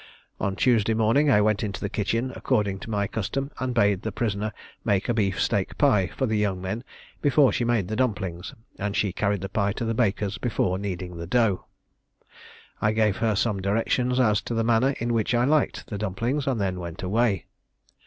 [0.39, 4.01] On Tuesday morning I went into the kitchen according to my custom, and I bade
[4.01, 4.51] the prisoner
[4.83, 6.83] make a beef steak pie for the young men
[7.21, 11.17] before she made the dumplings, and she carried the pie to the baker's before kneading
[11.17, 11.65] the dough.
[12.81, 16.47] I gave her some directions as to the manner in which I liked the dumplings,
[16.47, 17.45] and then went away.